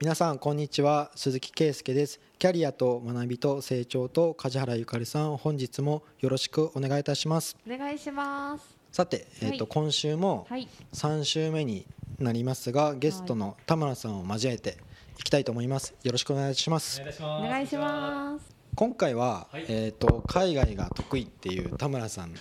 [0.00, 1.10] 皆さんこんにちは。
[1.14, 2.20] 鈴木圭介です。
[2.38, 7.54] キャリアと学びと成長と梶原ゆかりさん本日もよろしくお願いいたします。
[7.66, 8.64] お願いします。
[8.90, 9.66] さて、えーとはい。
[9.68, 10.66] 今週もはい。
[10.94, 11.86] 3週目に
[12.18, 14.78] なりますがゲストの田村さんを交えて
[15.18, 15.94] いきたいと思います。
[16.02, 17.02] よろしくお願いします。
[17.02, 17.44] お願いします。
[17.44, 18.56] お願いします。
[18.76, 19.66] 今回は、はい。
[19.68, 22.32] えー、と海外が得意っていう田村さん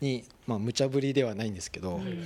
[0.00, 2.22] にまあ無茶ぶりではないんですけど、うん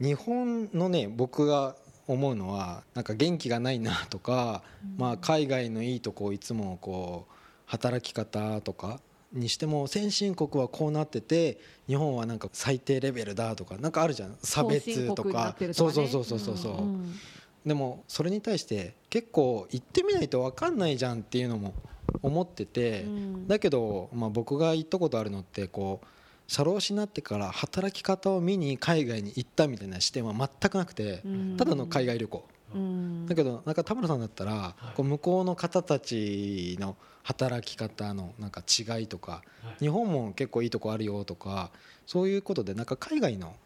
[0.00, 4.62] 日本のね僕が思うのはなんか元気がないなとか、
[4.96, 7.32] まあ、海外のいいとこをいつもこう
[7.66, 9.00] 働き方とか
[9.32, 14.36] にしても先進国はこうなってて日本はなんか最低レベルだとかなんかあるじゃん。
[14.42, 15.50] 差別とか。
[15.50, 15.92] ってるとかね。
[15.92, 17.18] そうそうそうそうそう、ん
[17.64, 21.74] でもそれに対して結構行ってみないと分かんないじゃんっていうのも
[22.22, 23.48] 思ってて、うん。
[23.48, 26.06] だけど、まあ、僕が行ったことあるのってこう
[26.52, 31.56] 社労士になってから働き方を見に海外に行ったみたいな視点は全くなくて、うん。
[31.56, 32.46] ただの海外旅行。
[32.74, 33.26] うん。
[33.26, 34.94] だけどなんか田村さんだったら、い。
[34.94, 39.84] こう向こうの方たちの働き方のなんか違いとかはい。
[39.84, 41.70] 日本も結構いいとこあるよとか
[42.06, 43.56] そういうことでなんか海外のはい。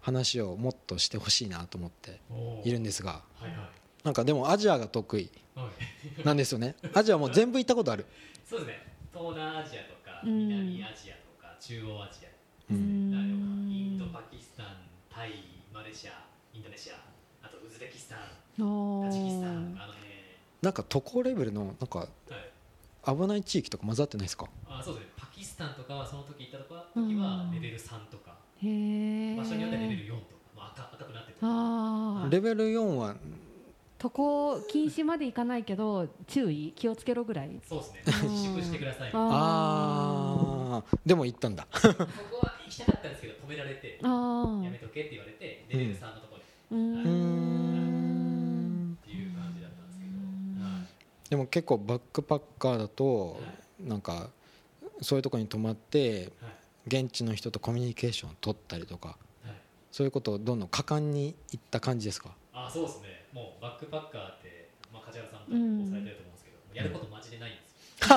[0.00, 2.22] 話をもっとしてほしいなと思って
[2.64, 3.20] いるんですが
[4.04, 5.68] なんかでもアジアが得意は
[6.22, 6.24] い。
[6.24, 6.76] なんですよね。
[6.94, 8.06] アジアもう全部行ったことある。
[8.48, 8.86] そうですね。
[9.12, 10.48] 東南アジアとかうん。
[10.48, 11.19] 南アジア
[11.60, 12.28] 中央アジア、
[12.72, 13.10] ううん
[13.68, 14.66] んインド、パキスタン、
[15.10, 15.32] タイ、
[15.72, 16.12] マレーシア、
[16.54, 16.94] インドネシア、
[17.42, 20.10] あとウズベキスタン、おタジキスタン、ーあの辺。
[20.62, 22.08] なんか渡航レベルのなんかはい。
[23.06, 24.46] 危ない地域とか混ざってないですか？
[24.68, 25.10] あそうですね。
[25.16, 27.50] パキスタンとかはその時行ったとか時はうん。
[27.52, 30.22] レベル3とか、へえ場所によってはレベル4とか、
[30.56, 31.36] まあ赤赤くなってる。
[31.42, 33.16] ああレベル4は
[33.98, 36.72] 渡航禁止までいかないけど注意？
[36.76, 37.60] 気をつけろぐらい？
[37.68, 38.02] そうですね。
[38.24, 39.10] うん自粛してください。
[39.10, 39.28] そこ
[40.70, 41.66] ああでも行ったんだ。
[41.72, 41.88] は行
[42.68, 43.98] きたかったんですけど止められて。
[44.02, 46.80] あやめとけって言われて、レベル3のところあうん。
[49.02, 50.10] っていう感じだったんですけど、
[50.64, 50.86] はい
[51.28, 53.40] でも結構バックパッカーだと
[53.80, 54.30] なんか
[55.00, 56.52] そういうところに泊まってはい。
[56.86, 59.08] 現地の人とコミュニケーションを取ったりとか。
[59.44, 59.54] はい。
[59.92, 62.30] そういうことをどんどん果敢にいった感じですか？
[62.54, 67.69] あそうですね、もうバックパッカーって、まあ、梶原さんもされてると思うんですけど、やることマジでないんです
[68.08, 68.16] よ。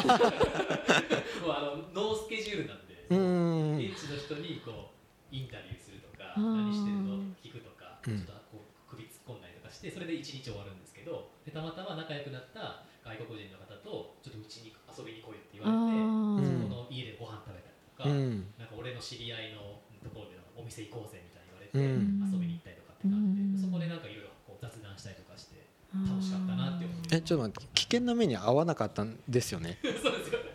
[1.44, 6.70] もうあのノースケジュールなんで、現地の人にこうインタビューするとか、うん。
[6.70, 8.18] 何してるの聞くとか、うん。
[8.18, 16.70] ちょっとこう首突っ込んだりとかして、それで一日終わるんですけど、でたまたま仲良くなった外国人の方と、ちょっとうちに遊びに来いって言われて、うん。
[16.70, 18.54] そこの家でご飯食べたりとか、うん。
[18.62, 22.22] なんか俺の知り合いのところでお店行こうぜみたいに言われて、うん。
[22.30, 23.58] 遊びに行ったりとかって感じうん。
[23.58, 29.78] で、そこでなんかいろいろこう雑談したりとかして楽しかったなって思ってえちょっと待って危険な目に遭わなかったんですよね？
[29.84, 30.46] そうですよね。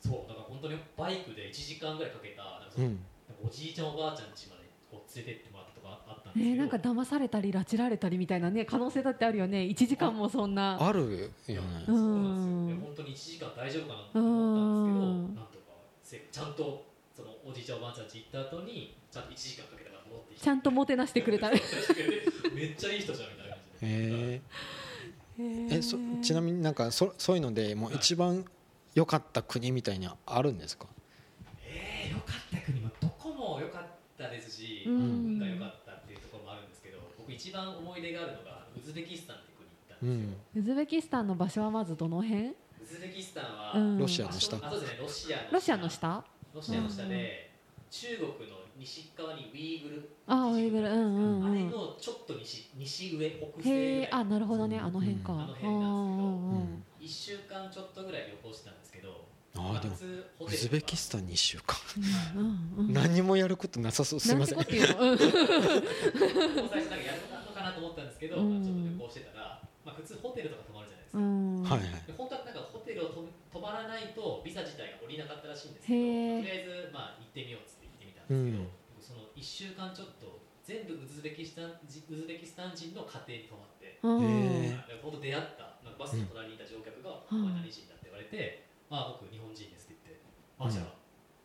[0.00, 2.92] そうだから本当にバイクで1時間ぐらいかけたなんかそのうん。
[3.28, 10.76] なんかおじいちゃんおばあちゃん家までこう連れてってもらったとかあったんですけど、えー、なんか騙されたり拉致られたりみたいなね可能性だってあるよね1時間もそんな。
[10.80, 15.64] あるいやよねそうなんですよ、ね、本当に1時間大丈夫かなと思ったんですけどなんとか
[16.02, 16.84] せちゃんと
[17.16, 20.44] そのおじいちゃんおばあちゃん家行った後にちゃんと1時間かけたから戻ってきて。
[20.44, 21.50] ちゃんともてなしてくれた。
[21.50, 21.60] めっ
[22.74, 23.45] ちゃいい人じゃんみたいな
[23.80, 24.40] 感じで、へ
[25.38, 28.44] ええそちなみになんかそそういうのでもう一番
[28.94, 30.86] 良かった国みたいにあるんですか？
[31.64, 33.82] えー、よかった国もどこも良かっ
[34.16, 34.94] たですし、うん。
[34.94, 40.62] 運が良かったっていうところもあるんですけど僕一番思い出があるのがウズベキスタンって国行ったんうですよ、ん。
[40.62, 42.48] ウズベキスタンの場所はまずどの辺？
[42.48, 42.54] ウ
[42.86, 43.98] ズベキスタンは、うん。
[43.98, 44.56] ロシアの下。
[44.56, 44.98] あそうですね。
[45.02, 46.24] ロシアのロシアの下。
[46.54, 47.45] ロシアの下で、
[47.90, 50.08] 中国の西側にウイグル。
[50.26, 50.88] あウイグル。
[50.88, 51.50] うんうんうん。
[51.52, 54.78] あれのちょっと西西上北西あなるほどね。
[54.78, 55.40] あの辺か、うん。
[55.40, 56.84] あの辺なんですけどうんうんうん。
[57.00, 59.24] 1週間ちょっとぐらい旅行してたんですけど
[59.56, 61.76] ああでも普通ホウテルズベキスタンに1週間。
[62.36, 64.20] うんうん何もやることなさそう。
[64.20, 64.58] すいません。
[64.58, 65.12] なんてこと言うの。
[65.12, 65.48] うん最初なん。
[65.48, 68.50] かやるのかなと思ったんですけど、うん。
[68.52, 72.06] まあちょっと旅行してたら、まあ、普通ホテルとか泊まるじゃないですか、うんはいはい。
[72.06, 77.64] で本当はなんかホテルをと泊まらないとビザ自体が降りなかったらしいんですけどとりあえずまあ行ってみようっ
[78.28, 78.68] ですけど、うん。
[78.96, 87.42] 僕その1週間ちょっと全部ウズベキスタン人ウズベキスタン人の家庭に泊まって、うんへで本当出会ったなんかバスの隣にいた乗客が「うん。
[87.42, 90.26] お前何人だ?」って言われて「ああ僕日本人です」って言って
[90.58, 90.94] 「あじゃあ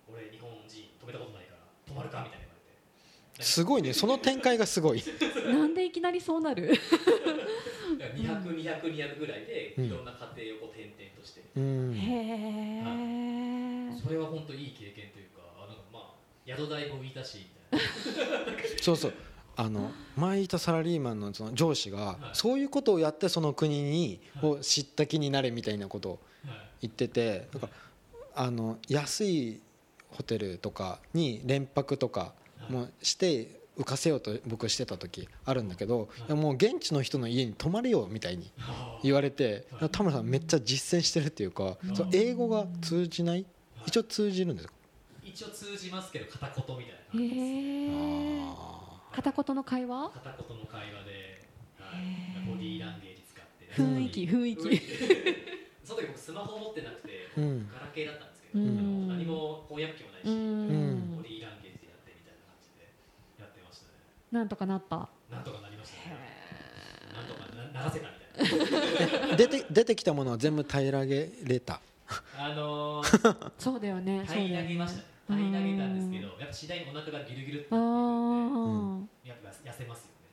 [0.10, 3.44] 俺日本人止めたことないから泊まるか?」みたいな言われて。
[3.44, 3.94] すごいね。
[3.94, 5.02] その展開がすごい。
[5.50, 6.74] なんでいきなりそうなる
[7.98, 9.86] ？200、200、200ぐらいでうん。
[9.86, 11.94] いろんな家庭をこう転々として、うん。
[11.96, 15.30] へえそれは本当いい経験という
[16.46, 17.88] 宿代も浮いたしみたい
[18.82, 19.14] そうそう。
[19.56, 22.18] あの前いたサラリーマンのその上司がはい。
[22.34, 24.52] そういうことをやってその国にはい。
[24.52, 26.20] を知った気になれみたいなことを
[26.82, 27.70] 言っててなんか
[28.34, 29.62] あの安い
[30.10, 32.34] ホテルとかに連泊とか
[32.70, 38.52] もして浮かせようと僕してた時あるんだけど、もう現地の人の家に泊まれよみたいに
[39.02, 39.90] 言われてはい。
[39.90, 41.78] 田村さんめっちゃ実践してるっていうか、
[42.12, 43.46] 英語が通じない？
[43.86, 44.74] 一応通じるんですか、
[45.34, 47.42] 一応通じますけど片言みたいなへ感じです。
[47.42, 50.10] えあ片言の会話？
[50.10, 51.48] 片言の会話で、
[51.80, 52.82] はい、ボディー。
[52.82, 54.24] ランゲージ使って雰囲気。
[54.26, 54.62] 雰囲気。
[55.84, 57.70] その時僕スマホ持ってなくて、ーうん。
[57.74, 59.08] ガラケーだったんですけど、うん。
[59.08, 61.16] 何も翻訳機もないし、うん。
[61.18, 62.92] ボディーランゲージでやってみたいな感じで
[63.40, 63.94] やってましたね。
[64.32, 65.10] なんとかなった？
[65.32, 66.20] なんとかなりましたね。
[67.16, 69.36] なんとかなならせたみたいな。
[69.40, 71.80] 出て出てきたものは全部平らげれた。
[72.38, 75.06] あのー、 そうだよねそうだ平らげましたね
[75.36, 79.08] うん平らげたんですけどやっぱ次第にお腹がギルギルってあなってくるんー。
[79.24, 80.30] でやっぱ痩せますよね。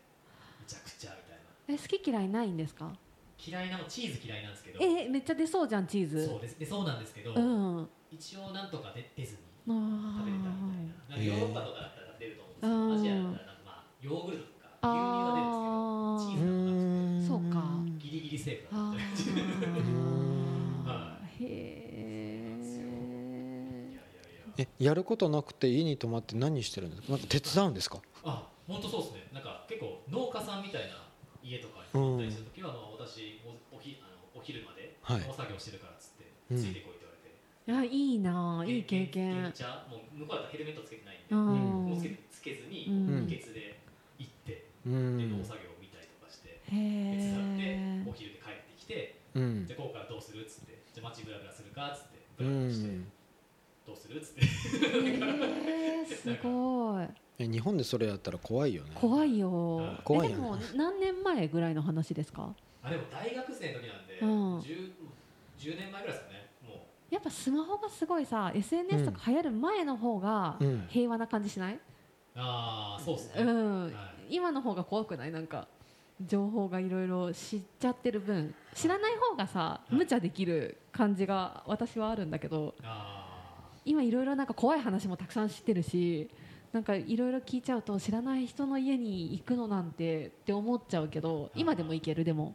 [0.60, 1.74] めちゃくちゃみたいな。
[1.74, 2.90] え好き嫌いないんですか？
[3.38, 4.78] 嫌いなのチーズ嫌いなんですけど。
[4.82, 6.26] えめっちゃ出そうじゃんチーズ。
[6.26, 6.58] そうです。
[6.58, 7.80] でそうなんですけど、うん。
[7.82, 11.16] あ一応なんとか出出ずにあ食べれたみたいな。
[11.16, 13.56] なんかヨーロッパとかだったら出ると思うんですけどアジアだったらなん。
[13.56, 17.62] かまあヨーグルトとか牛乳が出るんですけどチーズがなくてそうか
[17.98, 19.06] ギリギリセーフだあったみ
[20.86, 21.44] た い。
[21.44, 21.77] へえや
[24.58, 27.12] えやることなくて家に泊まって何してるんですか？
[27.12, 27.98] なんか手伝うんですか？
[28.24, 29.28] あ本当そうですね。
[29.32, 31.06] なんか結構農家さんみたいな
[31.42, 35.20] 家とかに行ったりするときは、あの私おおひあのお昼まではい。
[35.22, 36.58] 農作業してるからっつって、うん。
[36.58, 37.06] ついてこいって
[37.66, 37.94] 言われて。
[37.94, 39.42] いやいいなあいい経験。
[39.42, 43.26] めっちゃもう向こうだとヘルメットつけてないんで、うんもうつけつけずにうん。
[43.30, 43.78] 秘訣で
[44.18, 49.64] 行って、うでん農作業を見たりとかして、へ手伝ってえお昼で帰ってきてうん。
[49.66, 53.06] じゃあここからどうするっつってじゃあ街ブラブラするかっつってうブラブラして、ん
[53.88, 54.20] どうする？
[54.20, 54.44] っつって。
[54.44, 57.06] へえすごい。
[57.38, 58.90] え日本でそれやったら怖いよね。
[58.94, 59.48] 怖いよ。
[59.48, 60.02] うん。
[60.04, 60.36] 怖いよね。
[60.36, 62.54] えでも何年前ぐらいの話ですか？
[62.82, 64.58] あでも大学生の時なんで、うん。
[64.60, 64.92] 10,
[65.58, 66.50] 10年前ぐらいですかね。
[66.66, 70.84] もやっぱスマホがすごいさ SNS とか流行る前の方がうん。
[70.88, 71.80] 平和な感じしない、う
[72.36, 73.84] ああそうですね、うん。
[73.84, 73.92] はい。
[74.30, 75.32] 今の方が怖くない？
[75.32, 75.66] なんか
[76.26, 78.52] 情報がいろいろ知っちゃってる分。
[78.74, 79.94] 知らない方がさい。
[79.94, 82.74] 無茶できる感じが私はあるんだけど。
[82.82, 83.24] あ
[83.84, 86.28] 今いろいろなんか怖い話もたくさん知ってるし
[86.72, 92.24] なんかいろいろ聞いちゃうと知らない人の家に行くのなんてって思っちゃうけど今でも行ける？
[92.24, 92.54] でも。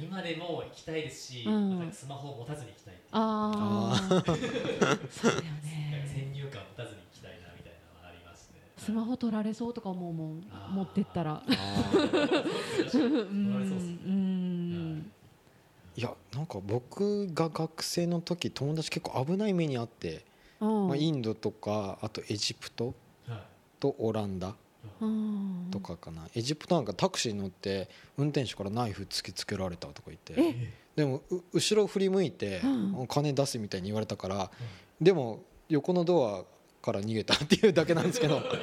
[0.00, 2.94] 今でも行きたいですし、うんスマホを持たずに行きたい。
[3.10, 4.38] ああそうだよ
[5.64, 6.06] ね。
[6.06, 8.60] 先入観を持たずに行きたいなみたいなのはありますね。
[8.78, 11.42] スマホ取られそうとか思うもん持ってったら。
[11.44, 12.06] あー。
[12.06, 13.08] う取ら
[13.58, 14.12] れそうっすね。
[14.12, 15.10] ん。
[15.96, 20.20] いやなんか僕が学生の時友達結構危ない目にあって、うん
[20.60, 22.94] まあ、インドとかあとエジプト
[23.26, 23.40] はい。
[23.80, 24.54] とオランダ
[25.00, 25.68] うん。
[25.70, 30.34] とかかな、エジプトなんかタクシー乗って運転手からナイフ突きつけられたとか言って。
[30.36, 30.72] え？
[30.96, 33.06] でもう後ろ振り向いて、うん。
[33.06, 34.50] 金出せみたいに言われたから、
[35.00, 36.44] でも横のドア
[36.84, 38.60] から逃げたっていうだけなんですけど、 危ないじ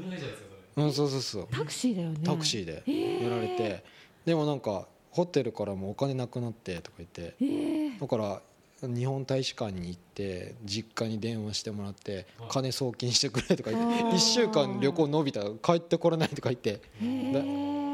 [0.00, 0.86] ゃないですかそれ。
[0.86, 2.18] うん、そうそうそうタクシーだよね。
[2.24, 3.84] タクシーでやられて、
[4.24, 7.34] でもなんかホテルからもお金なくなってとか言って。
[7.40, 8.42] ええだから
[8.82, 12.48] 日本大使館に行って実家に電話してもらってはい。
[12.50, 14.10] 金送金してくれとか言ってあー。
[14.12, 16.80] 1週間旅行伸びたら帰ってこれないとか言って。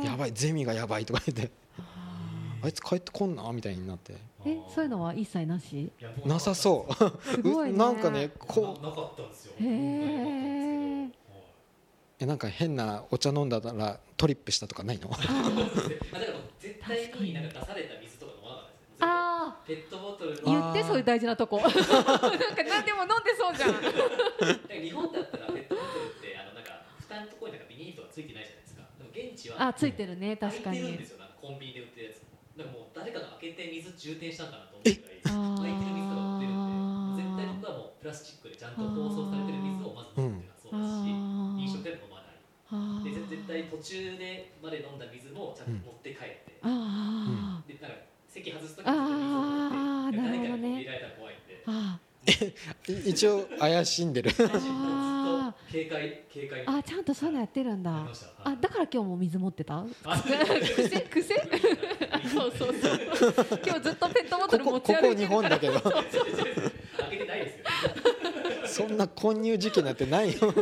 [0.04, 1.50] やばいゼミがやばいとか言って。
[2.62, 4.14] あいつ帰ってこんなみたいになって。
[4.44, 5.90] えそういうのは一切なし？
[6.24, 6.94] なさそう。
[7.22, 7.76] すごいね。
[7.78, 8.82] なんかねうこう。
[8.82, 9.52] ななかったんですよ。
[12.22, 15.08] えなんか変なお茶飲んだらトリップしたとかないの？
[15.12, 15.40] あだから
[16.58, 18.09] 絶対にになんか出された水
[19.00, 21.58] あペットボトル言ってそういう大事なとこ。
[21.58, 21.80] なんか
[22.68, 23.72] 何でも飲んでそうじゃん。
[24.82, 28.82] 日本だったらペットボトルってあのなんか蓋のところになんかビニールとかついてないじゃないですか。
[28.98, 30.36] でも現地はあついてるね。
[30.36, 30.80] 確かに。
[30.80, 31.18] 開いてるんですよ。
[31.18, 32.22] なんかコンビニで売ってるやつ。
[32.22, 35.20] もなんかもう誰かが開けて水充填したんかなと思うぐらい。
[35.28, 42.36] あ開いてる水とか売ってるんで絶対ー僕はもうプラスチックでちゃんと包装されてる水をまず飲むっていうのはそうですし、飲食店でも飲まない
[43.04, 47.96] で絶対途中でまで飲んだ水もちゃんと持って帰って、あでなんか
[48.32, 50.86] 席外すときああーなるほどね。
[53.06, 54.30] 一応怪しんでる。
[54.30, 54.52] ずっと
[55.72, 56.64] 警戒警戒。
[56.64, 58.06] ーあちゃんとそういうのやってるんだ。
[58.44, 59.84] あだから今日も水持ってた？
[60.04, 61.00] あ癖？
[61.00, 61.34] 癖？
[62.32, 63.00] そうそうそう。
[63.64, 65.80] 今日ずっとペットボトルここ持ち歩いてるここ日本だけど。
[65.80, 65.90] 開
[67.10, 70.38] けてないですよそんな混入事件なんてないよ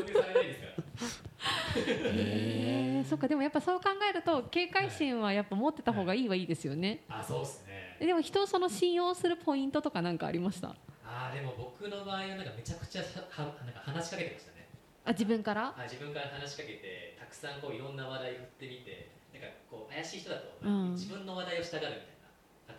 [3.19, 7.05] っかでもやっぱそう考えると警戒心はやっぱ持ってた方がいいはいいですよね。
[7.09, 7.97] あそうですね。
[8.07, 10.75] でも人をその信用するポイントとかなんかありました？
[11.05, 13.07] あでも僕の場合はなんかめちゃくちゃは
[13.45, 14.69] はなんか話しかけてましたね。
[15.05, 15.75] あ自分から？
[15.77, 20.93] あ自分から話しかけてたくさんこういろんな話題振ってみてなんかこう怪しい人だと、うん。
[20.93, 22.03] 自分の話題をしたがる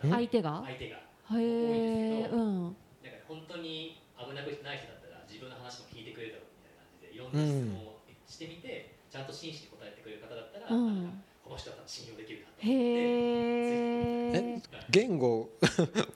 [0.00, 0.16] たいな。
[0.16, 0.62] 相手が？
[0.64, 0.96] 相手が。
[0.96, 1.44] へえ多い
[2.24, 2.62] ですけどうん。
[2.64, 2.76] なんか
[3.28, 11.22] 本当に危なくない人だったら自分の話も聞いてくれるだろうみたいな感じでいろんな質問をしてみて、ちゃんと真摯に答えてくれる方だったら、うん。
[11.42, 12.74] この人は多分信用できるなと思ってへ
[14.30, 15.50] ええ言語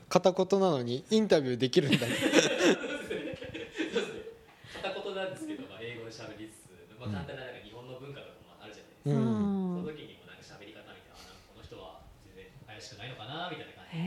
[0.08, 2.14] 片言なのに インタビューできるんだね。
[4.80, 6.70] 片言なんですけど、まあ、英語で喋りつつ、
[7.00, 9.82] まあ、簡単ななんか日本の文化とかもあるじゃないですか、うん。
[9.82, 14.06] その時にもなんか喋り方みたいなこの人は全然怪しくないのかなみたいな感じそ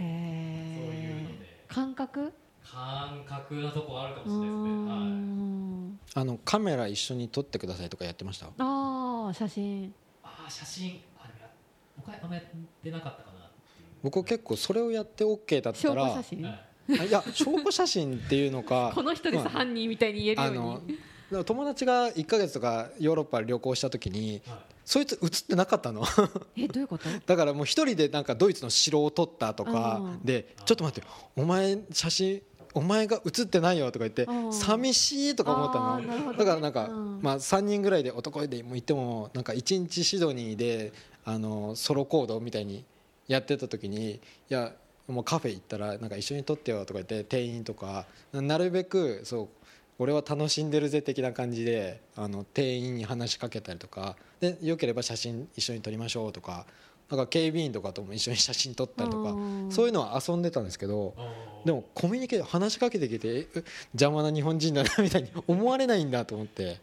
[0.88, 1.68] ういうのえで。
[1.68, 2.32] 感覚？
[2.64, 5.12] 感覚なとこあるかうもしれないですね、はい。
[5.12, 5.37] ん
[6.20, 8.48] あのカメラ一緒に撮ってくださいとかやってました？
[8.48, 9.94] ああ写真。
[10.24, 11.00] ああ写真。
[11.20, 11.50] あでもや
[11.98, 12.46] 僕はあんまやっ
[12.84, 13.52] てなかったかな
[14.02, 16.44] 僕結構それをやって OK だった証拠ら写真？
[16.44, 20.82] はいや証拠写真っていうのか この人ですまあ犯人みたいに言えるようあの
[21.40, 24.60] に友達が1ヶ月とかヨーロッパ旅行した時にはい。
[24.86, 26.02] そいつ写ってなかったの。
[26.56, 27.10] えどういうこと？
[27.28, 32.42] だからもう一人でなんかドイツの城を撮ったとかうんでちょっと待ってお前写真
[32.74, 34.54] お前が写ってないよとか言ってうん。
[34.54, 36.34] 寂しいとか思ったの。
[36.38, 37.20] だからなんかうん。
[37.22, 40.94] まあ3人ぐらいで男でも行ってもなんか1日シドニーで
[41.26, 42.86] あのソロコードみたいに
[43.28, 44.20] やってた時にい
[44.50, 44.74] や
[45.08, 49.48] もうカフェ行ったらなんか一緒に撮ってよとか言って店員とかなるべくそう
[50.00, 56.66] 俺は楽しんでるぜ的な感じであの店員に話しかけたりとかでよければ写真一緒に撮りましょうとか
[57.10, 59.72] なんか警備員とかとも一緒に写真撮ったりとかうん。
[59.72, 61.14] そういうのは遊んでたんですけど
[61.66, 63.48] でもコミュニケーション話しかけてきてえ
[63.94, 66.78] 邪魔な日本人だなみたいに思われないんだと思って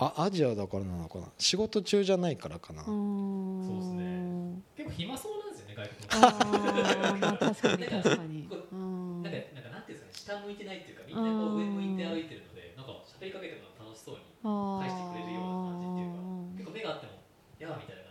[0.00, 2.82] あアジアだからなのかな仕事中じゃないからかな。
[2.82, 3.66] うん。
[3.66, 4.62] そうですね。
[4.76, 8.48] 結構暇そうなんですよね外国のあーまあ確かに確かに。
[8.72, 9.32] うんなん。
[9.32, 17.18] かなんかなんていうんですかね下向いてないっていうかみんなこう上向いて歩いてるのでなんか喋りかけても楽しそうにあ返してくれるような感じっていうかー結構目があっても
[17.58, 18.07] 「やあ」みたいな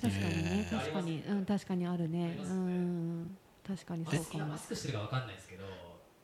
[0.00, 1.22] 確かにね確かに。
[1.28, 2.18] うん確かにあるね。
[2.18, 3.36] ねん
[3.66, 4.44] 確かにそうかも。
[4.44, 5.64] 今マスクしてるかわかんないですけど。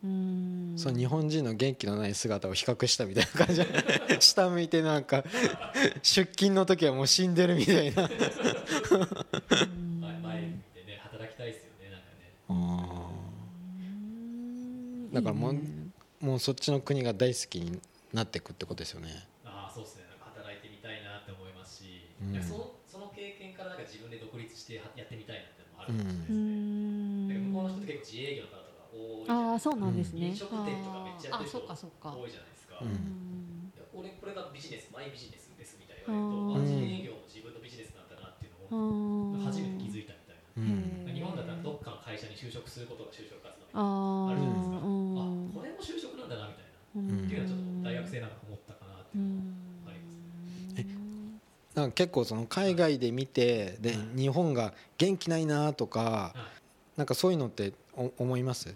[0.05, 0.75] うん。
[0.77, 3.65] そう日本人の元気のない姿を比較したみたいな感じ。
[3.65, 5.25] で 下向いてなんか
[6.03, 8.05] 出勤の時はもう死んでるみたいな。
[8.05, 10.01] うん。
[10.01, 12.33] 前前見てね働きたいですよねなんかね。
[12.49, 13.11] あ
[13.81, 15.13] うん。
[15.13, 15.67] だからもういいね。
[16.23, 17.81] ーもうそっちの国が大好きに
[18.13, 19.27] なっていくってことですよね。
[19.45, 20.05] ああそうですね。
[20.09, 22.43] なんか働いてみたいなって思いますし、うん。
[22.43, 25.93] そのその経験からなんか自分で独立してやってみたいなっていうのもある。
[25.93, 30.27] かもしれないでうすね、ん向こうの人って結構自営業の方とか多いじゃないああそうなんですね。
[30.33, 32.17] 飲食店とかめっちゃやってる人あーあそうかそうか。
[32.17, 32.81] 多いじゃないですか、
[33.93, 40.41] 俺これがビジネスマイビジネスですみたいな言われると、自営業も自分のビジネスなんだなっていうのを初めて気づいたみたい
[41.05, 47.29] な、日本だったらどっかの会社に就職することが就職活動みたいなああるじゃないですか、うんあこれも就職なんだなみたいな、うん。
[47.29, 49.54] っていうのはちょっと大学生なんか思ったかなってういうのんはあります、
[51.75, 58.73] なんか結構その海外で見てで日本が元気ないなとかはいなんかそういうのってお思います？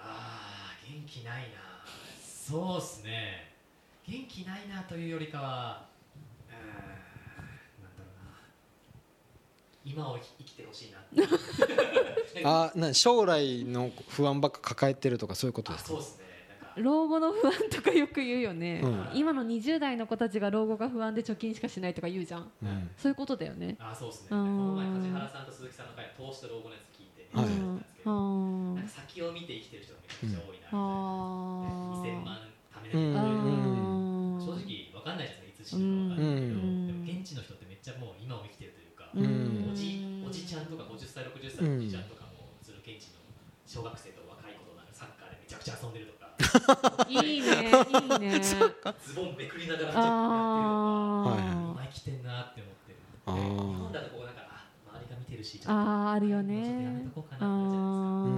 [0.00, 1.48] あー元気ないな。
[2.26, 3.52] そうっすね。
[4.08, 5.86] 元気ないなというよりかは
[6.48, 6.58] うーん
[7.84, 8.32] なんだろうな。
[9.84, 10.90] 今を生きてほしい
[12.42, 15.94] な あな将来の不安ばっか抱えてるとかそういうことですか？
[15.94, 16.21] あそうっすね
[16.78, 19.08] 老後の不安とかよく言うよね、うん。
[19.14, 22.50] 今の20代の子たちが老後が不安で貯金しかしないとか言うじゃん。
[22.62, 22.90] うん。
[22.96, 23.76] そういうことだよね。
[23.78, 24.28] あそうっすね。
[24.30, 24.56] こうん。
[24.58, 27.78] の前梶原さんと鈴木さんの回投資と老後のやつ聞いてはいん。
[27.78, 28.74] ですけど、うん。
[28.76, 32.38] なんか先を見て生きてる人がめちゃくちゃ多いなみたいな、あー2000万
[32.72, 33.28] 貯めなきゃいけうんない、う
[34.36, 34.40] ん。
[34.40, 36.86] 正直わかんないじゃないですかいつ死ぬかわかんないけど、うん。
[36.86, 39.70] でも現地の人ってめっちゃもう今を生きてるというか、うん。
[39.70, 43.20] おじおじちゃんとか50歳60歳のおじちゃんとかも、その現地の
[43.68, 46.11] 小学生と若い子となんかサッカーでめちゃくちゃ遊んでるとか
[47.08, 47.40] いいねいい
[48.18, 48.40] ね。
[48.42, 48.56] ズ
[49.14, 51.40] ボンめくりながらちょっとやはい。
[51.40, 53.32] あってるとか今生きてんなって思ってる日
[53.78, 57.06] 本だとこうなんかあ周りが見てるしあああるよね
[57.40, 58.32] あ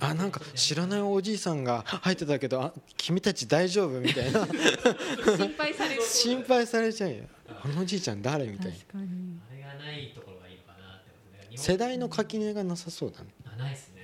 [0.00, 4.44] あなんか知らないおじいさんが入ってたけどあ君たち大丈夫みたいな。
[4.44, 6.02] ー心配される。
[6.02, 7.16] 心配されちゃうよ。
[7.64, 8.72] あのおじいちゃん誰みたいな。
[8.72, 9.38] 確かに。
[9.50, 13.28] あれがないところがいいのかなって世代の垣根がなさそうだね。
[13.46, 13.95] あないですね、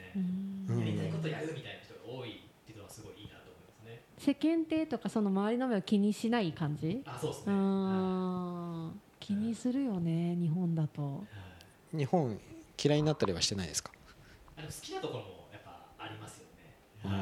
[4.24, 7.02] 世間体とかその周りの目を気にしない感じ？
[7.04, 9.00] うあそうですね、ん。
[9.18, 11.02] 気にするよね日本だと。
[11.02, 11.24] は
[11.92, 11.96] い。
[11.98, 12.38] 日本
[12.80, 13.90] 嫌いになったりはしてないですか？
[14.56, 17.14] あの好きなところもやっぱありますよね、あは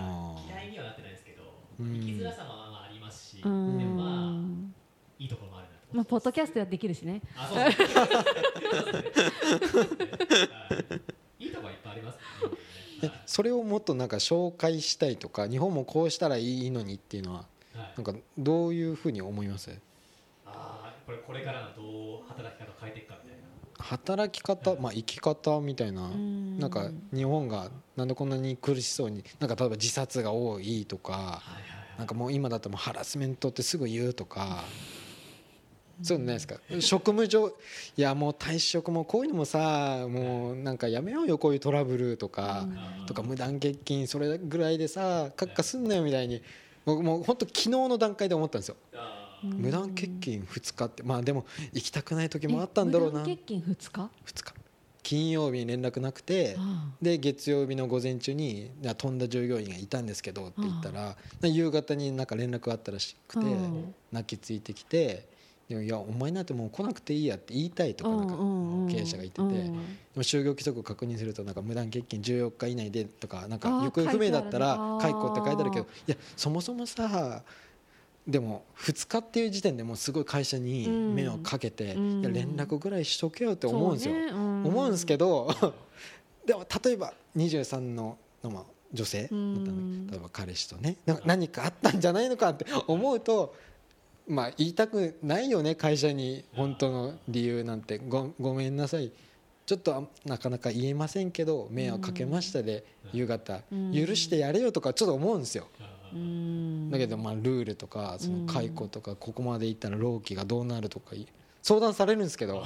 [0.43, 0.61] いー。
[0.61, 1.43] 嫌いにはなってないですけど、
[1.81, 1.95] うん。
[1.95, 4.75] 生きづらさもまあまあありますし、うでもまあん
[5.19, 7.23] いいところもあるなとまあポッドキャストやできるしね。
[11.41, 11.45] い。
[11.47, 12.21] いいとこいっぱいありますね
[13.03, 17.91] えはいそれをもっとなんか紹介したいとか日本もこうしたらいいのにっていうのははい。
[17.97, 19.71] なんかどういうふうに思います？
[20.47, 23.45] あーこれこれからのどう働き方を変えていくかみたいな。
[23.83, 26.59] 働き方、まあ、生き方みたいなうん。
[26.59, 31.43] なんか日本がなんでこんなに苦しそうになんか例えば自殺が多いとか
[31.97, 34.65] なんかもう今だともうハラスメントってすぐ言うとか
[36.03, 36.57] そうないですか。
[36.81, 37.49] 職務上
[37.97, 42.67] いやもう退職もこういうのもさもうなんかやめようよこういうトラブルとか、
[43.07, 46.43] とか無断欠勤それぐらいでさカッカすんなよみたいに
[46.85, 48.77] 僕もう本当昨日の段階で思ったんですよ。
[49.43, 53.21] 無断欠勤2日ってまあでも行きたくない時もあったんだろうな。
[53.21, 54.61] え無断欠勤2日？2日。
[55.03, 65.27] 金曜日に連絡なくてあで月曜日の午前中に飛んだ従業員がいたんですけどって言ったら夕方になんか連絡があったらしくてうん泣きついてきて
[65.71, 68.35] でもいやお前なんてもう来なくていいやって言いたいとかなんか
[68.93, 69.53] 経営者が言っててうん。
[69.55, 69.71] で
[70.17, 77.45] も就業規則を確認するとなんか無断欠勤14日以内でとかなんか行方不明だったら解雇って書いてあるけどいやそもそもさ
[78.27, 84.15] でも2日っていう時点でもうすごい会社に迷惑かけて連絡ぐらいしとけよって思うんですよ。
[84.35, 85.55] 思うんですけど
[86.45, 90.07] でも例えば23ののまあ女性だったうん。
[90.07, 93.55] の例えば彼氏とねなんか何かあったんじゃないのかって思うと
[94.31, 97.99] まあ言いたくないよね会社に本当の理由なんて。
[97.99, 99.11] ごごめんなさい。
[99.67, 103.61] ちょっとあなかなか言えませんけど迷惑かけましたで夕方。
[103.73, 103.93] うん。
[103.93, 105.67] 許してやれよとかちょっと思うんですよ。
[106.13, 106.91] うん。
[106.91, 111.15] だけどまあルールとかその解雇とかここまでいったら労基がどうなるとか
[111.63, 112.63] 相談されるんですけど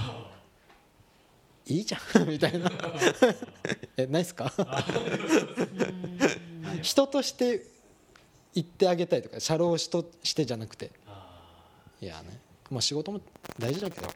[1.67, 2.71] いいじゃん みたいな。
[3.97, 4.53] えないっすか？
[6.83, 7.65] 人として
[8.55, 10.91] 言ってあげたいとか社労士としてじゃなくて
[12.05, 12.39] いやね
[12.71, 13.21] まあ仕事も
[13.59, 14.09] 大事だけど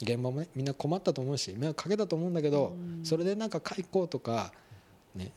[0.00, 4.52] 現場もねみんな困ったと思うし迷惑かけたと思うんだけどそれでなんか解雇とか
[5.16, 5.32] ね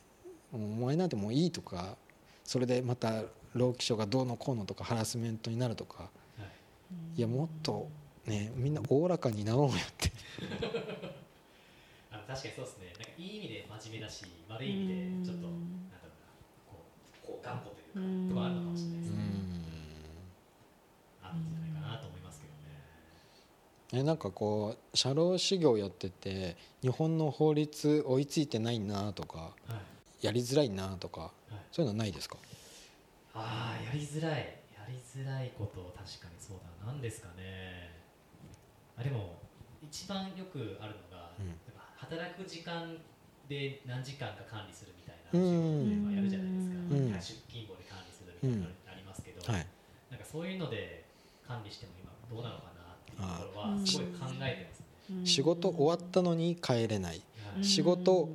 [0.53, 1.97] お前なんてもういいとか
[2.43, 6.09] それでまた労基署がどうのこうのとかハラスメントになるとか
[7.15, 7.21] い。
[7.21, 7.89] やもっと
[8.27, 10.11] ねみんなおおらかになろうよって。
[12.11, 12.93] あ確かにそうですね。
[12.99, 14.87] なんかいい意味で真面目だし悪い意味
[15.23, 16.27] でちょっとなんだろうな
[16.67, 16.85] こ
[17.23, 19.15] うこう頑固というかとかあるのかもしれないですね
[21.23, 22.83] あるんじゃないかなと思いますけどね
[23.97, 29.53] えなんかこう社労士業やってて日本の法律追いついてないなとかは
[30.21, 30.25] い。
[30.25, 31.31] やりづらいなとかはい。
[31.71, 32.37] そういうのはないですか？
[33.33, 34.57] ああやりづらい。
[34.73, 36.91] やりづらいこと確かにそうだな。
[36.93, 37.91] んですかね。
[38.97, 39.35] あでも
[39.81, 41.53] 一番よくあるのが、うん。
[41.97, 42.95] 働く時間
[43.49, 47.11] で何時間か管理するみたいなう仕ん事やるじゃないですか、うん。
[47.13, 49.67] 出勤簿で管理するみたいなのありますけど、はい。
[50.09, 51.05] なんかそういうので
[51.47, 57.21] 管理しても今どうなのかなっていうところあーはすごい考えてますね、仕事終わったのに帰れない。
[57.55, 58.29] はい仕事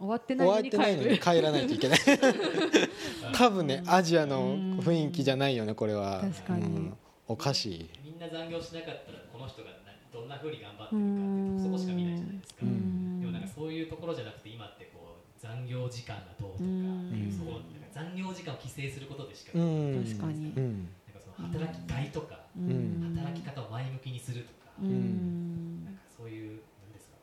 [0.00, 1.98] 終わって終ないのに帰わってないのにる帰らないといけない。
[3.34, 6.20] 多分ねアジアの雰囲気じゃないよねこれは。
[6.20, 6.64] 確かに。
[6.64, 6.96] うん。
[7.28, 7.90] おかしい。
[8.04, 9.76] みんな残業しなかったらこの人がな
[10.12, 13.20] どんな風に頑張ってるかってそこしか見ないじゃないですか、うん。
[13.20, 16.64] でもなんかそういうところじゃなくて今ってこう残業時間がどうとか
[17.92, 20.00] 残業時間を規制することでしか、うなん。
[20.00, 20.52] ん確かに。
[20.56, 20.88] うん。
[21.12, 25.84] かその働きがいとか、ん働き方を前向きにするとか、うん。
[25.84, 27.16] なんかそういうなんですか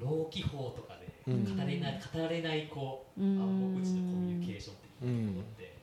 [0.00, 1.44] この労基法とかでうん。
[1.44, 5.78] 語れない、語られないこううん暗黙知のコミュニケーションっていうところって、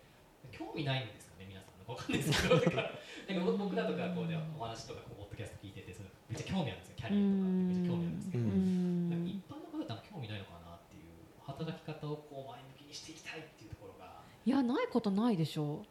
[0.52, 1.72] 興味ないんですかね皆さん。
[1.92, 2.92] わかんないですけどなんか
[3.58, 6.96] 僕らとかこうねお話とかこうポッドキャスト聞いててそのめっちゃ興味あるんですよ。
[6.98, 11.12] キャリアとかめっちゃ興味あるんですけど、一般の方々は興味ないのかなっていう
[11.42, 15.84] 働き方をこう前向きにしていきたいっていうところが、いやないことないでしょ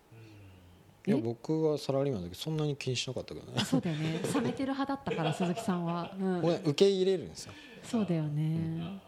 [1.07, 1.21] いやえ？
[1.21, 3.65] 僕はサラリーマンの時そんなに気にしなかったけどね。
[3.65, 4.21] そうだよね。
[4.35, 6.45] 冷めてる派だったから鈴木さんは、うん。
[6.45, 7.53] 俺受け入れるんですよ。
[7.83, 9.01] そうだよね。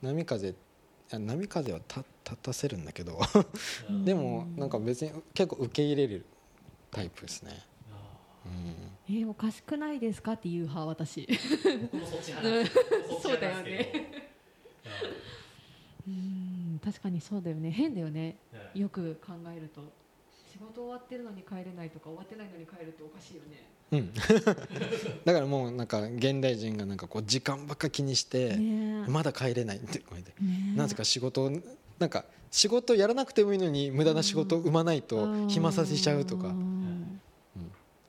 [0.00, 0.54] 波風い
[1.10, 3.18] や波風はた立たせるんだけど。
[3.90, 4.04] うん。
[4.04, 6.24] でもなんか別に結構受け入れる
[6.90, 7.52] タイプですね。
[7.90, 7.96] あ
[8.46, 9.16] うん。
[9.16, 11.22] えおかしくないですかっていう派私。
[11.22, 14.04] ー僕もそっち派なんですよ僕もそっち派なんですけど。
[16.06, 16.80] うん。
[16.84, 17.70] 確かにそうだよね。
[17.70, 18.36] 変だよね。
[18.74, 18.80] うん。
[18.80, 19.82] よく考えると
[20.52, 23.64] 仕事終わってるのに帰れないとか終わってないのに帰るっておかしいよね。
[23.90, 24.12] うん。
[25.24, 28.58] だからもうなんか現代人がなんかこう時間ばっか気にして
[29.08, 30.34] まだ帰れないってこれで
[30.76, 31.52] なぜか仕事を
[31.98, 36.48] なんか仕事やらなくてもいいのに無駄な仕事を生まないと暇させちゃうとか。
[36.48, 37.20] ん。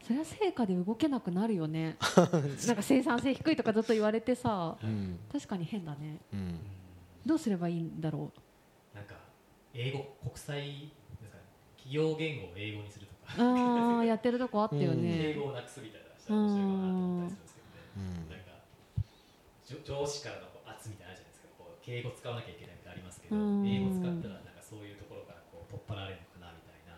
[0.05, 1.95] それは成果で動けなくなるよね。
[2.67, 5.17] なんか生産性低いとかずっと言われてさうん。
[5.31, 6.17] 確かに変だね。
[6.33, 6.59] うん。
[7.25, 8.33] どうすればいいんだろ
[8.93, 9.15] なんか
[9.73, 10.91] 英語国際
[11.83, 13.43] 企業言語を英語にするとか。
[13.43, 17.83] うああやってるとこあったよ英ね語をなくすみたいなしたら面白いかなと思ったりするんですけどね。
[17.97, 18.29] うん。
[18.31, 18.51] なんか
[19.83, 21.47] 上司からのこう圧みたいなのあるじゃないですか。
[21.59, 23.67] こう敬語使わなきゃいけないみたいなのありますけどうん。
[23.67, 26.95] 英語使ったらなんかそういうところからこう取っ払われるのかなみたいな。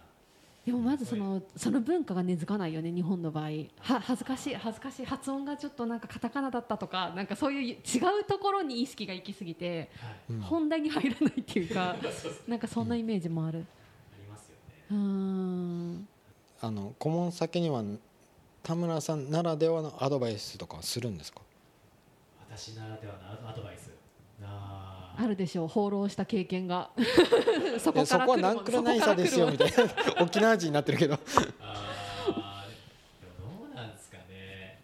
[0.65, 3.49] でもまずそのその文化が根付かないよね日本の場合。
[3.79, 7.73] は恥ずかしい恥ずかしい発音がちょっとなんかカタカナだったとかなんかそういう違
[8.21, 10.33] うところに意識が行き過ぎてはい。
[10.33, 10.41] うん。
[10.41, 11.95] 本題に入らないっていうか
[12.47, 13.65] なんかそんなイメージもある
[14.89, 17.83] あの顧問先には
[18.63, 21.41] 田村さんならではのアドバイスとかはするんですか？
[22.49, 23.89] 私ならではのアドバイス。
[24.41, 24.47] な
[25.17, 25.27] あ。
[25.27, 25.67] るでしょう。
[25.67, 26.89] 放浪した経験が。
[27.79, 30.23] そいやそこはナンクルナイサですよみたいな。
[30.23, 31.13] 沖縄人になってるけど。
[31.13, 34.79] あーでもどうなんですかね。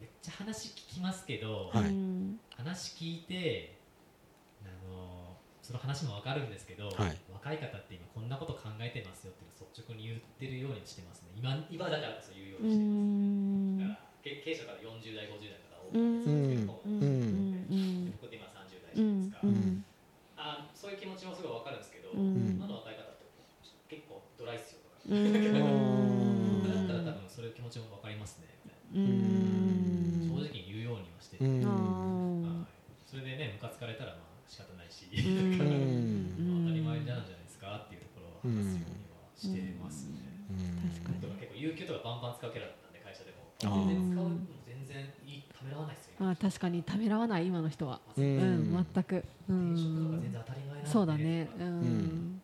[0.00, 1.84] めっちゃ話聞きますけど、はい。
[1.84, 2.40] うん。
[2.56, 3.75] 話聞いて
[5.66, 7.18] その話もわかるんですけど、はい。
[7.26, 11.34] 若い方って今こんなこと考えてますよっていうのを率直に言ってるようにしてますね。
[11.34, 13.82] 今今だからこそ言うよううにしてます、ん。
[13.82, 16.22] だからけ経営者から40代50代の方多ういん。
[16.22, 16.86] ですけど、ん。
[16.86, 18.14] うん。
[18.14, 19.82] 僕って今30代うじゃないですか、んうん。
[20.38, 22.54] あそういう気持ちもすごいわかるんですけど、うん。
[22.54, 23.26] 今の若い方って
[23.90, 31.74] 結構ドライっすよとか、ううんだったらん多分そういう気持ちもわかりますねみたいうんな正直に言うようにはしてて、うんあ
[32.62, 32.70] はい、
[33.02, 40.22] それでねムカつかれたらまあ仕方ないし、ーうんうん当たり前なんじゃないですかっていうところは話すようにはしてますね。
[40.50, 46.22] うん確かにとか結構有給とかバンバン使うキャラだったんで会社でもあー全然使うの全然いいためらわないですよ。
[46.22, 48.00] あー確かにためらわない今の人は。
[48.16, 49.16] ううんん全く。
[49.16, 50.90] う転職とか全ん然当たり前なんで。
[50.90, 51.48] そうだね。
[51.54, 52.40] うとかん。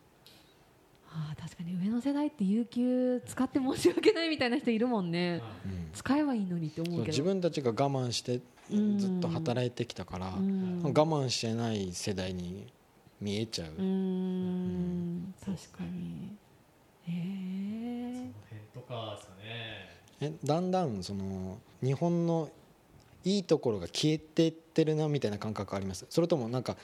[1.15, 5.31] あー確かに上の世代って有給使って申し訳ないみたいな人いるもんね。
[5.33, 5.41] はい。
[5.41, 5.91] うん。
[5.95, 7.13] 使えばいいのにって思そううけど。
[7.13, 10.81] 自分たちが我慢してうんずっと働いてきたからうん。
[10.83, 12.67] 我慢してない世代に
[13.19, 13.73] 見えちゃう。
[13.73, 15.35] うーん。
[15.41, 16.37] 確かに。
[17.09, 20.03] へそえの辺とかですかね。
[20.21, 22.51] えだんだんその日本の
[23.25, 26.07] いいところが消えていってるなみたいな感覚あります？
[26.11, 26.77] それともなんか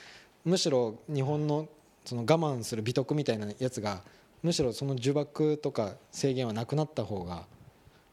[0.45, 1.67] むしろ日本の
[2.05, 4.01] その我慢する美徳みたいなやつが
[4.41, 7.45] むしろその呪縛とか制限はなくなった方が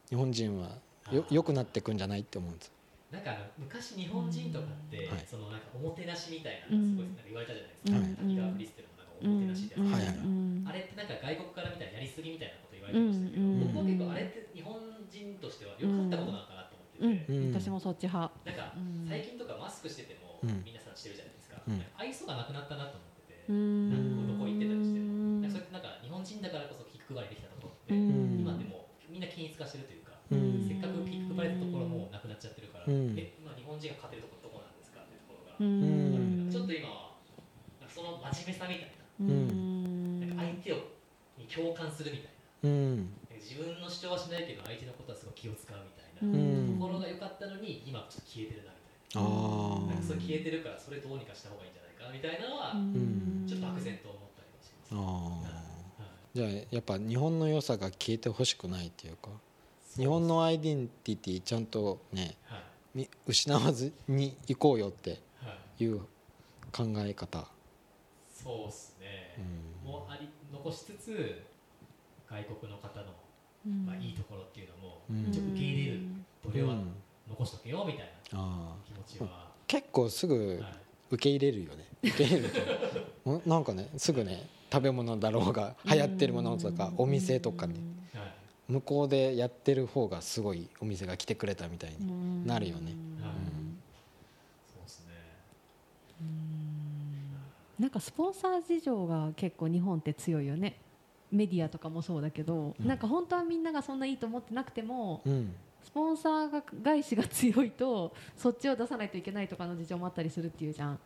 [0.09, 0.71] 日本人は
[1.13, 2.73] よ良くなってくんじゃないって思うんです。
[3.13, 5.25] なんか昔日本人とかって、はい。
[5.31, 7.95] そのなんかおもてなしみたいなすごいなんか言われたじゃないですか。
[7.95, 8.11] はい。
[8.19, 9.79] 滝川クリステルもなんかおもてなしで。
[9.79, 10.27] やってたじゃない。
[10.27, 10.67] ですか。
[10.67, 16.56] あれってなんか外国から見たらやりすぎみたいなこと言われてましたけど、うん僕は結構あれって日本人としては良かったことなのか
[17.01, 17.25] うん。
[17.29, 17.55] うん。
[17.55, 18.33] 私もそっち派。
[18.45, 19.07] なんかうん。
[19.09, 20.63] 最近とかマスクしててもうん。
[20.65, 21.83] 皆さんしてるじゃないですか、うん。
[21.97, 23.91] 愛想がなくなったなと思ってて、うーん。
[23.91, 25.41] なんかどこ行ってたりしても。
[25.41, 28.41] なんかそれってなんか日本人だからこそ気配りできたところって、うん。
[28.41, 30.65] 今でもみんな均一化してるというか、うん。
[30.65, 33.17] せっかく気配りたところもなくなっちゃってるから、うん。
[33.17, 36.49] え今日本人が勝てるところどこなんですかっていうところが、うん。
[36.53, 37.17] ちょっと今は
[37.81, 40.21] なんかその真面目さみたいうん。
[40.21, 40.77] な,、なんか相手を
[41.39, 42.33] に共感するみたい
[42.65, 42.69] な。
[42.69, 43.13] うん。
[43.37, 46.79] 自分の主張はしないけど相手のことはすごい気を使うみたいな、うん。
[46.79, 48.77] ところが良かったのに今ちょっと消えてるなみ
[49.13, 53.45] たいあななんかそれー消えてるからそれどうにかした方がいいんじゃないかみたいなのはん。
[53.47, 59.31] ちょっと漠然と思ったりはします、じゃあやっぱ日本の良さが消えてほしくないっていうか
[59.97, 62.63] 日本のアイデンティティちゃんとねはい。
[62.95, 66.01] み失わずに行こうよってはいいう
[66.73, 67.47] 考え方、
[68.33, 69.35] そうっすね。
[69.39, 69.91] う、ん。
[69.91, 71.43] もうあり残しつつ
[72.29, 73.07] 外国の方の、
[73.87, 75.27] まあ、いいところっていうのもうん。
[75.31, 75.66] 一応受け入
[76.57, 76.93] れはうん
[77.29, 80.73] 残しとけよみたいなあ気持ちは、結構すぐはい。
[81.09, 81.85] 受け入れるよね。
[82.03, 82.49] 受け入れる
[83.25, 83.31] と。
[83.31, 87.75] ん なんかねすぐね食べ物だろうが流行ってるものとかお店とかに
[88.15, 88.73] はい。
[88.73, 92.93] 向こうでやってる方がすごいお店が来てくれたみたいになるよね。
[94.75, 95.13] そうですね。
[97.79, 100.79] なんかスポンサー事情が結構日本って強いよね。
[101.31, 102.87] メディアとかもそうだけど、うん。
[102.87, 105.55] なんか本当はみんながそんないいと思ってなくてもうん
[105.87, 110.99] スポンサーが返しが強いとそっちを出さないといけないとかの事情もあったりするっていうじゃん。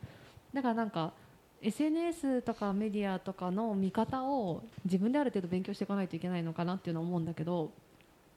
[0.54, 1.12] だからなんか
[1.60, 7.70] SNS とかメディアとかの見方を自分である程度勉強していかないといけないのかなっていうのは思うんだけど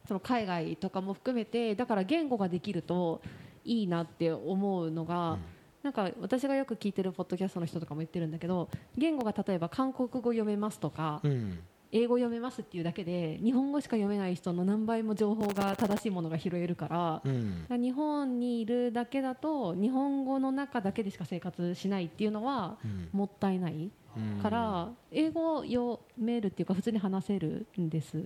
[0.06, 3.22] その海外とかも含めてだから言語ができると
[3.64, 5.38] いいなって思うのが、
[5.84, 11.60] なんか私がよく聞いてるポッドキャストの人とかも言ってるんだけど言語が例えば韓国語読めますとか、うん
[11.94, 17.68] 英語読めますっていうだけで日本語しか読めない人の何倍も情報が正しいものが拾えるから、うん。
[17.70, 23.10] 日本にいるだけだと日本語の中だけでしか生活しないっていうのはうん。
[23.14, 24.40] もったいないうん。
[24.42, 28.12] から、英語を読めるっていうか普通に話せるんです。
[28.12, 28.22] そう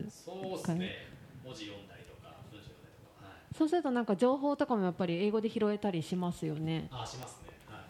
[0.58, 0.96] ですね。
[1.44, 3.26] 文字読んだりとか文章読んだりとか。
[3.28, 3.56] はい。
[3.58, 6.90] そうするとなんか情報とかもやっぱり英語で拾えたりしますよね。
[6.92, 7.47] あしますね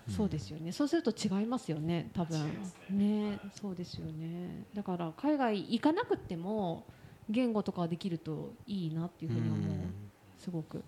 [0.08, 0.72] そうですよね。
[0.72, 2.10] そうすると違いますよね。
[2.14, 2.40] 多分
[2.92, 4.66] ねはいそうですよね。
[4.74, 6.86] だから海外行かなくても
[7.30, 9.78] 言語とかできるといいなっていうふうに思う。
[10.38, 10.84] すごく。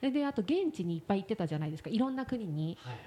[0.00, 1.90] でであと現地にいっぱい行ってたじゃないですか。
[1.90, 3.04] いろんな国にはいはい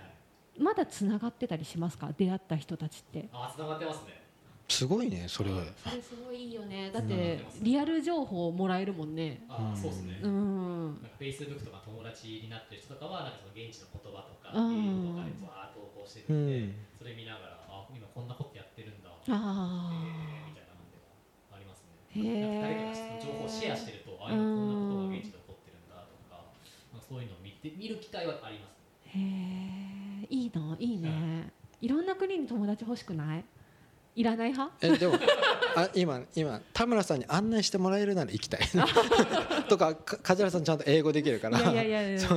[0.60, 2.12] まだつながってたりしますか？
[2.18, 3.30] 出会った人たちって。
[3.32, 4.27] あ繋がってますね
[4.68, 5.52] すごいねそれ。
[5.52, 6.92] はそれすごいいいよね。
[6.92, 9.42] だってリアル情報をもらえるもんね。
[9.50, 10.20] あうんそうですね。
[10.22, 10.86] うん。
[11.02, 14.76] なんかフェイスブックとか友達になってる人とかはなんかその現地の言葉とかうん。
[14.76, 16.48] 英語とかでバーッと投稿してるん。
[16.70, 19.10] で、それ見ながらあ今こんなことやってるんだ。
[19.28, 19.34] えー。
[19.36, 20.04] あ
[20.48, 21.08] みたいなのでも
[21.56, 21.96] ありますね。
[22.12, 25.28] へーなんか誰かが情報をシェアしてるとあ今こんなことが現
[27.64, 28.78] で見る機会はあります
[29.08, 31.52] へえいいないいね。
[31.82, 33.44] いろんな国に友達欲しくない？
[34.18, 34.76] いらない派？
[34.82, 35.14] えでも
[35.76, 38.62] あ今今田村さんに案内してもらえるなら行きたい。
[39.70, 41.60] とかか梶原さんちゃんと英語できるから。
[41.60, 42.30] いやいやいやいや。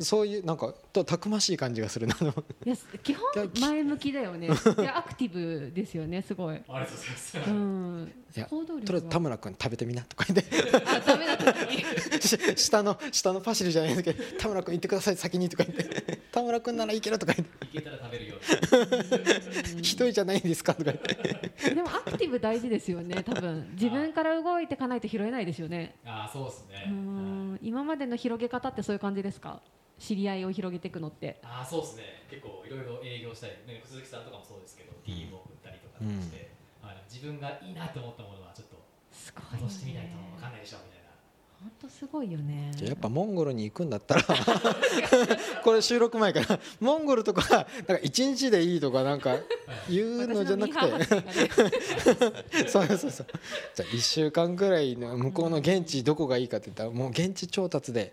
[0.00, 4.48] そういうなんかとたくましい感じがするないや基本前向きだよね。
[4.48, 6.56] いやアクティブですよねすごい。
[6.56, 7.38] ありがとうございます。
[7.38, 10.46] うんいや行動力とりあえず田村君食べてみなとか言って。
[10.84, 16.18] あダメだった時し下の下のパシリじゃないですけど田村君行ってください先にとか言って。
[16.32, 17.66] 田村君ならいけるとか言って。
[17.66, 18.36] いけたら食べるよ。
[19.78, 21.74] 一人じゃないんですかとか言って。
[21.74, 23.70] でもアクティブ大事ですよね多分。
[23.72, 25.96] 自分から動いていかないと拾えないですよね。
[26.04, 26.84] ああそうですね。
[26.88, 27.58] うーん。
[27.62, 29.62] 今までの広げ方ってそういう感じですか？
[29.98, 31.40] 知り合いを広げていくのって。
[31.42, 32.02] ああそうですね。
[32.28, 36.50] 結構いろいろ営業したり、ね、鈴木さんとかもそうですけど DM を送ったりとかして、
[36.90, 38.76] あの自分がいいなと思ったものはちょっと
[39.12, 41.06] すごいよ戻してみないとね分かんないでしょみたいな。
[41.58, 42.70] 本当すごいよね。
[42.76, 44.22] じゃあやっぱモンゴルに行くんだったら
[45.64, 49.36] これ収録前からモンゴルとかなんか1日でいいとかなんか
[49.88, 50.80] 言うのじゃなくて。
[52.68, 53.26] そうそうそう。
[53.74, 58.12] じゃあ1週間ぐらいの向こうの現地どこがいいかって言ったらもう現地調達で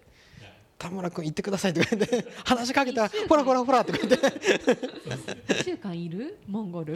[0.79, 4.27] 田村君行ってくださいとか言って 話しかけたらほらほらほらとか言って。
[5.53, 6.39] 1週間いる？
[6.47, 6.95] モンゴル？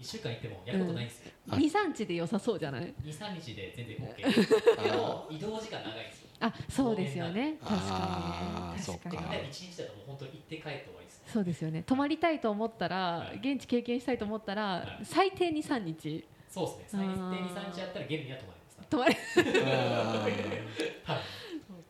[0.00, 6.28] 1週間行ってもやることないんですよ、あ23日で良さそうじゃない？23日で全然 OK でも移動時間長いんですよ。
[6.40, 7.56] あそうですよね。
[7.62, 7.84] 確か
[8.74, 8.76] に。
[8.76, 11.18] ね確かでに大体1日だともう本当に行って帰って終わりです。
[11.20, 11.82] ねそうですよね。
[11.84, 13.36] 泊まりたいと思ったらはい。
[13.38, 15.04] 現地経験したいと思ったらはい。
[15.04, 16.24] 最低に3日。
[16.50, 17.04] そうですね。
[17.06, 17.70] 最低あー。
[17.70, 18.88] 23日やったらゲルには泊まります。
[18.90, 19.16] 泊まれ
[19.66, 20.32] あはい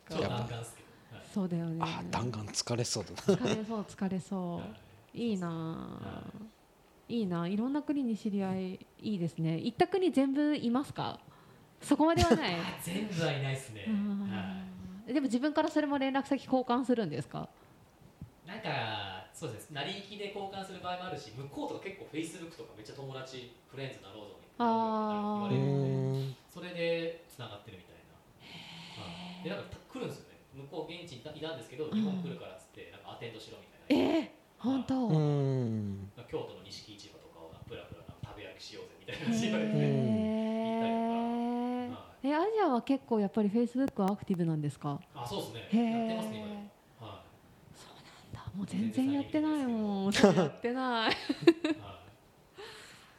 [0.09, 1.27] 弾丸ですけど、はい。
[1.35, 1.79] そうだよね。
[1.81, 3.17] あ弾丸疲れそうだな。
[3.17, 5.19] 疲れそう疲れそう。
[5.19, 5.33] い。
[5.33, 5.49] いな
[6.03, 6.23] あ
[7.09, 9.59] いいないろんな国に知り合いいいですね。
[9.59, 11.21] 行った国全部いますか？
[11.83, 12.55] そこまではない。
[12.55, 14.31] あ 全部はいないですね、うん。
[14.31, 14.65] は
[15.07, 17.49] でも自分からそれも連絡先交換するんですか？
[18.47, 19.71] い、なんかそうです。
[19.71, 25.63] 成り行きで交換する場合もあるし向こうとか結構フェイスブックとかめっちゃ友達フレンズなろうぞみたいなあ言わ
[26.15, 27.97] れるそれでつながってるみたい
[28.99, 29.05] な。
[29.05, 29.45] はい。
[29.45, 30.35] でなんか来るんですよね。
[30.55, 34.29] 向こう現地にいたいたんですけど日本来るからっつってなんかアテンドしろみたいな、えー、
[34.65, 39.91] 本当、うーん京都の錦市場とかをプラプラ食べ歩きしようぜみたいな感じで言われて、へはい
[42.25, 44.99] ええアジアは結構やっぱりフェイスブックはアクティブなんですか？
[45.15, 45.69] あそうですね。
[45.71, 46.61] へやってますね今でも。
[47.03, 47.23] えは
[48.33, 48.41] だ。
[48.57, 49.67] もう全然やってない。
[49.67, 51.11] もんそうやってない。
[51.11, 51.15] やっい
[51.83, 52.01] は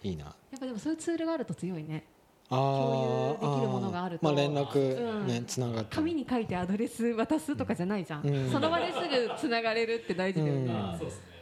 [0.01, 2.05] いいいなぱでもそういうツールがあると強いね。
[2.49, 4.25] あ共有できるものがあると。
[4.25, 5.27] まあ連絡うん。
[5.27, 5.95] ねつながって。
[5.95, 8.51] 紙に書いてアドレス渡すとかじゃないじゃん、うん。
[8.51, 11.34] その場ですぐつながれるって大事だよね、そうですね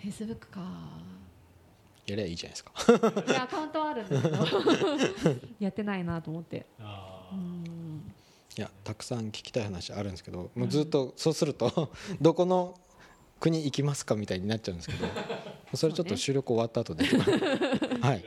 [0.00, 0.60] フェイスブックか。
[2.06, 2.72] やりゃいいじゃないですか。
[3.28, 4.36] いやアカウントはあるんだけど。
[5.60, 6.66] やってないなと思って。
[6.80, 8.12] うん。
[8.56, 12.78] いやたくさん聞きたい話あるんですけどもうずっとそうすると どこの
[13.38, 15.06] 国行きますかみたいになっちゃうんですけど
[15.76, 17.04] それちょっと収録終わった後で。
[18.02, 18.24] はい。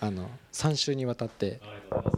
[0.00, 1.60] あの3週にわたって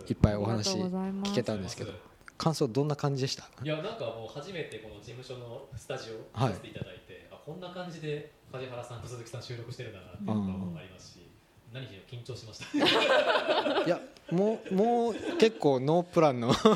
[0.09, 1.93] いっぱいお話聞けたんですけど
[2.37, 3.49] 感想どんな感じでした？
[3.63, 6.53] いやなんかもう初めてこの事務所のスタジオはい。
[6.53, 11.27] させていただいて、あこんな感じで梶原さんと鈴木さん収録してるんだなっていうのもありますし、
[11.75, 12.67] 何しろ緊張しました。
[13.87, 16.69] いやもうもう結構ノープランのフ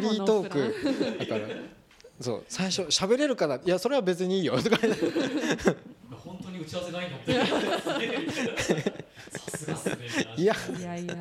[0.00, 0.74] リートーク。
[1.20, 1.46] だから
[2.20, 3.54] そう最初喋れるかな？
[3.56, 4.60] いやそれは別にいいよ。
[4.60, 4.76] とか。
[4.82, 5.04] 言って
[6.10, 7.16] 本当に打ち合わせないの？
[7.18, 7.38] みっす
[9.88, 11.14] ねみたいないやいやいや。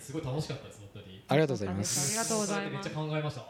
[0.00, 1.20] すごい楽しかったです本当に。
[1.26, 2.16] ありがとうございます。
[2.20, 2.86] ありがとうございます。
[2.88, 3.44] めっちゃ考えました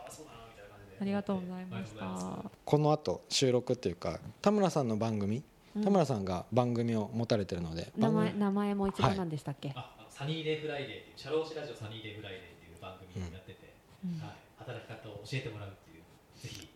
[1.01, 2.51] ありがとうございました。
[2.65, 5.43] この後収録っていうか田村さんの番組
[5.77, 5.85] うん。
[5.85, 7.93] 田村さんが番組を持たれてるので。
[7.97, 14.21] 名前名前もう一度何でしたっけ、ああのサニーデイフライデーっていう社労士ラジオサニーデイフライデーっていう番組をやってて、うん。
[14.21, 16.03] はい、働き方を教えてもらうっていう
[16.41, 16.69] ぜひ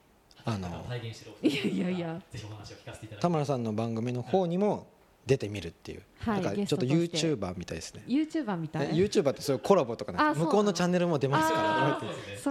[0.44, 2.22] あの体現してるお二人いやいやいや。
[2.30, 4.86] ぜひお話を聞かせていただき田村さんの番組の方にも
[5.26, 8.02] 出てみるっていう、はいなんかちょっと YouTuber みたいですね。
[8.06, 8.88] YouTuber みたい？
[8.88, 12.00] え YouTuber ってそういうコラボとか向こうのチャンネルも出ますから。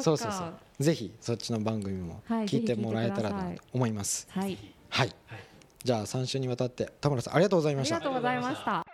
[0.02, 0.84] そうそうそう。
[0.84, 4.28] ぜひそっちの番組もはい聞いてもらえたらなと思います。
[4.32, 4.58] はい。
[4.90, 5.08] はい。
[5.28, 5.40] はい
[5.84, 7.96] じゃあ3週にわたって田村さんありがとうございました。
[7.96, 8.86] ありがとうございました